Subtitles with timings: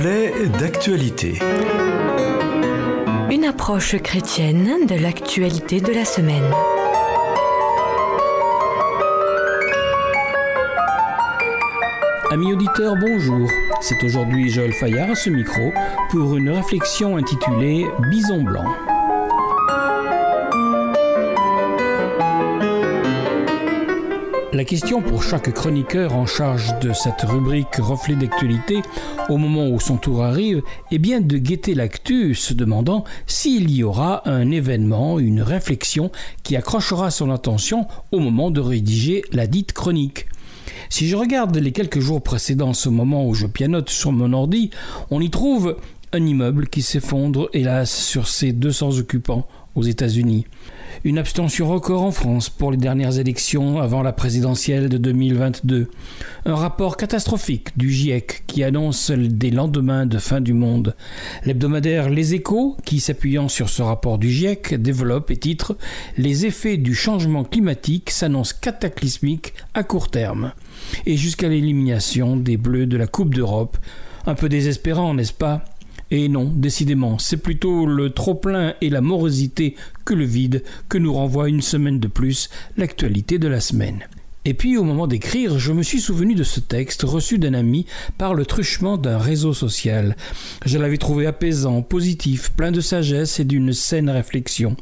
[0.00, 1.38] Reflet d'actualité.
[3.30, 6.50] Une approche chrétienne de l'actualité de la semaine.
[12.30, 13.46] Amis auditeurs, bonjour.
[13.82, 15.70] C'est aujourd'hui Joël Fayard à ce micro
[16.08, 18.64] pour une réflexion intitulée Bison blanc.
[24.60, 28.82] La question pour chaque chroniqueur en charge de cette rubrique reflet d'actualité
[29.30, 30.60] au moment où son tour arrive
[30.92, 36.12] est bien de guetter l'actu se demandant s'il y aura un événement, une réflexion
[36.42, 40.26] qui accrochera son attention au moment de rédiger la dite chronique.
[40.90, 44.68] Si je regarde les quelques jours précédant ce moment où je pianote sur mon ordi,
[45.10, 45.78] on y trouve
[46.12, 50.46] un immeuble qui s'effondre, hélas, sur ses 200 occupants aux États-Unis.
[51.02, 55.88] Une abstention record en France pour les dernières élections avant la présidentielle de 2022.
[56.44, 60.94] Un rapport catastrophique du GIEC qui annonce des lendemains de fin du monde.
[61.44, 65.76] L'hebdomadaire Les Échos, qui s'appuyant sur ce rapport du GIEC, développe et titre
[66.18, 70.52] Les effets du changement climatique s'annoncent cataclysmiques à court terme.
[71.06, 73.78] Et jusqu'à l'élimination des Bleus de la Coupe d'Europe.
[74.26, 75.64] Un peu désespérant, n'est-ce pas?
[76.10, 81.12] Et non, décidément, c'est plutôt le trop-plein et la morosité que le vide que nous
[81.12, 84.00] renvoie une semaine de plus l'actualité de la semaine.
[84.44, 87.86] Et puis au moment d'écrire, je me suis souvenu de ce texte reçu d'un ami
[88.16, 90.16] par le truchement d'un réseau social.
[90.64, 94.76] Je l'avais trouvé apaisant, positif, plein de sagesse et d'une saine réflexion.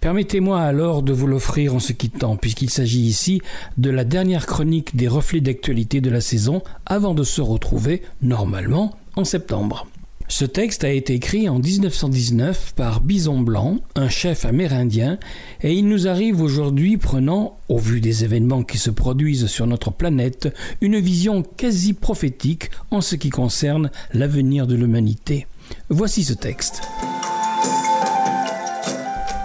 [0.00, 3.40] Permettez-moi alors de vous l'offrir en se quittant, puisqu'il s'agit ici
[3.78, 8.98] de la dernière chronique des reflets d'actualité de la saison avant de se retrouver, normalement,
[9.16, 9.86] en septembre.
[10.26, 15.18] Ce texte a été écrit en 1919 par Bison Blanc, un chef amérindien,
[15.62, 19.92] et il nous arrive aujourd'hui prenant, au vu des événements qui se produisent sur notre
[19.92, 20.48] planète,
[20.80, 25.46] une vision quasi prophétique en ce qui concerne l'avenir de l'humanité.
[25.90, 26.82] Voici ce texte.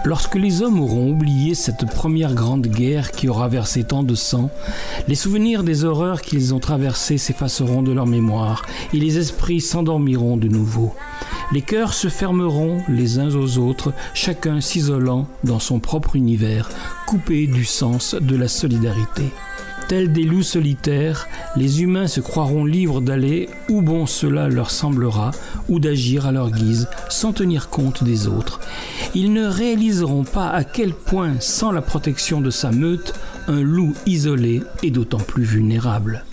[0.04, 4.50] Lorsque les hommes auront oublié cette première grande guerre qui aura versé tant de sang,
[5.08, 8.62] les souvenirs des horreurs qu'ils ont traversées s'effaceront de leur mémoire
[8.94, 10.94] et les esprits s'endormiront de nouveau.
[11.52, 16.70] Les cœurs se fermeront les uns aux autres, chacun s'isolant dans son propre univers,
[17.06, 19.24] coupé du sens de la solidarité.
[19.90, 25.32] Tels des loups solitaires, les humains se croiront libres d'aller où bon cela leur semblera,
[25.68, 28.60] ou d'agir à leur guise, sans tenir compte des autres.
[29.16, 33.14] Ils ne réaliseront pas à quel point, sans la protection de sa meute,
[33.48, 36.24] un loup isolé est d'autant plus vulnérable.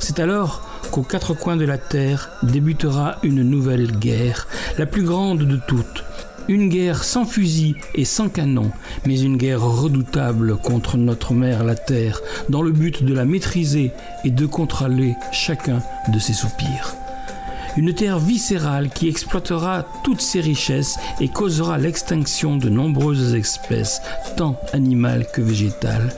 [0.00, 4.46] C'est alors qu'aux quatre coins de la terre débutera une nouvelle guerre,
[4.76, 6.04] la plus grande de toutes,
[6.48, 8.70] une guerre sans fusil et sans canon,
[9.06, 13.92] mais une guerre redoutable contre notre mère la terre, dans le but de la maîtriser
[14.24, 15.82] et de contrôler chacun
[16.12, 16.94] de ses soupirs.
[17.76, 24.02] Une terre viscérale qui exploitera toutes ses richesses et causera l'extinction de nombreuses espèces,
[24.36, 26.12] tant animales que végétales.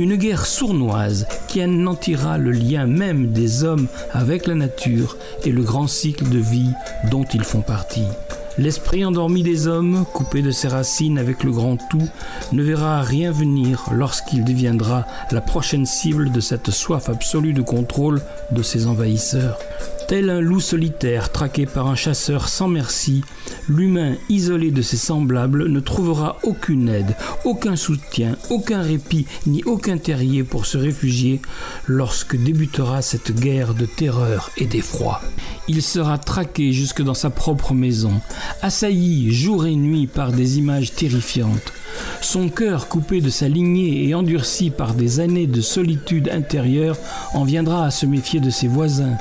[0.00, 5.62] Une guerre sournoise qui anéantira le lien même des hommes avec la nature et le
[5.62, 6.72] grand cycle de vie
[7.12, 8.08] dont ils font partie.
[8.56, 12.08] L'esprit endormi des hommes, coupé de ses racines avec le grand tout,
[12.52, 18.22] ne verra rien venir lorsqu'il deviendra la prochaine cible de cette soif absolue de contrôle
[18.52, 19.58] de ses envahisseurs.
[20.06, 23.22] Tel un loup solitaire traqué par un chasseur sans merci,
[23.68, 29.96] l'humain isolé de ses semblables ne trouvera aucune aide, aucun soutien, aucun répit, ni aucun
[29.96, 31.40] terrier pour se réfugier
[31.86, 35.22] lorsque débutera cette guerre de terreur et d'effroi.
[35.68, 38.20] Il sera traqué jusque dans sa propre maison,
[38.62, 41.72] assailli jour et nuit par des images terrifiantes.
[42.20, 46.96] Son cœur coupé de sa lignée et endurci par des années de solitude intérieure
[47.34, 49.16] en viendra à se méfier de ses voisins,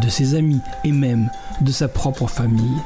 [0.00, 1.28] de ses amis et même
[1.60, 2.80] de sa propre famille.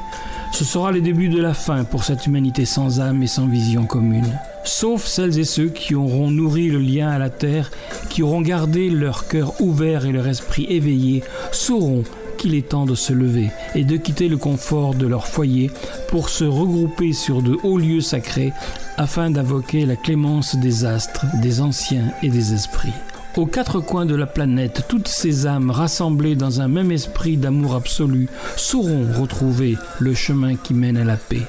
[0.53, 3.84] Ce sera le début de la fin pour cette humanité sans âme et sans vision
[3.84, 4.38] commune.
[4.65, 7.70] Sauf celles et ceux qui auront nourri le lien à la terre,
[8.09, 12.05] qui auront gardé leur cœur ouvert et leur esprit éveillé, sauront
[12.38, 15.70] qu'il est temps de se lever et de quitter le confort de leur foyer
[16.08, 18.52] pour se regrouper sur de hauts lieux sacrés
[18.96, 22.94] afin d'invoquer la clémence des astres, des anciens et des esprits.
[23.37, 27.75] Aux quatre coins de la planète, toutes ces âmes rassemblées dans un même esprit d'amour
[27.75, 31.46] absolu sauront retrouver le chemin qui mène à la paix.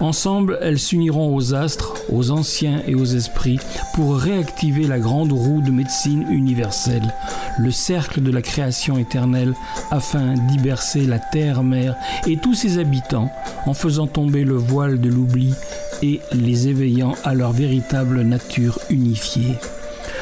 [0.00, 3.58] Ensemble, elles s'uniront aux astres, aux anciens et aux esprits
[3.94, 7.14] pour réactiver la grande roue de médecine universelle,
[7.58, 9.54] le cercle de la création éternelle,
[9.90, 11.96] afin d'y bercer la terre-mère
[12.26, 13.30] et tous ses habitants
[13.66, 15.54] en faisant tomber le voile de l'oubli
[16.02, 19.56] et les éveillant à leur véritable nature unifiée.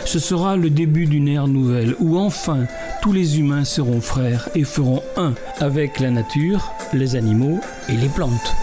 [0.05, 2.67] Ce sera le début d'une ère nouvelle où enfin
[3.03, 8.09] tous les humains seront frères et feront un avec la nature, les animaux et les
[8.09, 8.55] plantes.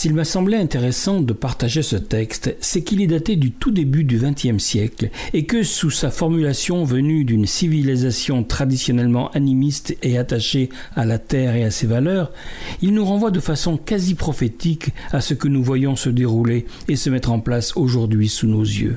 [0.00, 4.02] S'il m'a semblé intéressant de partager ce texte, c'est qu'il est daté du tout début
[4.02, 10.70] du XXe siècle et que sous sa formulation venue d'une civilisation traditionnellement animiste et attachée
[10.96, 12.32] à la terre et à ses valeurs,
[12.80, 16.96] il nous renvoie de façon quasi prophétique à ce que nous voyons se dérouler et
[16.96, 18.96] se mettre en place aujourd'hui sous nos yeux.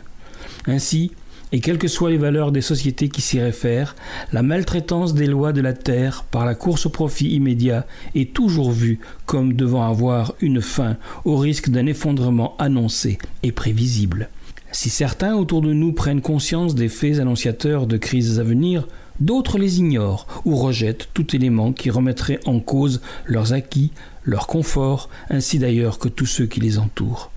[0.67, 1.11] Ainsi,
[1.53, 3.95] et quelles que soient les valeurs des sociétés qui s'y réfèrent,
[4.33, 7.85] la maltraitance des lois de la terre par la course au profit immédiat
[8.15, 14.29] est toujours vue comme devant avoir une fin au risque d'un effondrement annoncé et prévisible.
[14.71, 18.87] Si certains autour de nous prennent conscience des faits annonciateurs de crises à venir,
[19.19, 23.91] d'autres les ignorent ou rejettent tout élément qui remettrait en cause leurs acquis,
[24.23, 27.31] leur confort, ainsi d'ailleurs que tous ceux qui les entourent.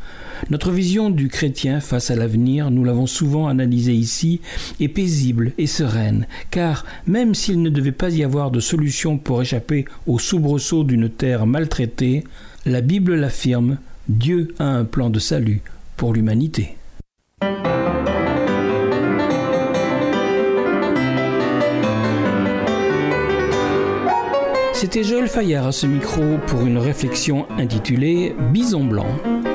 [0.50, 4.40] Notre vision du chrétien face à l'avenir, nous l'avons souvent analysé ici,
[4.80, 9.40] est paisible et sereine, car même s'il ne devait pas y avoir de solution pour
[9.40, 12.24] échapper au soubresaut d'une terre maltraitée,
[12.66, 15.62] la Bible l'affirme, Dieu a un plan de salut
[15.96, 16.76] pour l'humanité.
[24.76, 29.06] C'était Joël Fayard à ce micro pour une réflexion intitulée Bison blanc,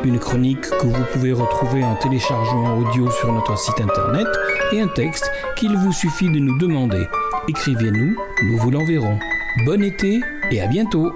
[0.04, 4.26] une chronique que vous pouvez retrouver en téléchargement audio sur notre site internet
[4.74, 7.06] et un texte qu'il vous suffit de nous demander.
[7.48, 9.20] Écrivez-nous, nous vous l'enverrons.
[9.68, 11.14] Bon été et à bientôt